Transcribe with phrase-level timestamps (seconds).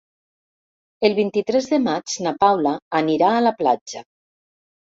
[1.09, 4.05] El vint-i-tres de maig na Paula anirà a la platja.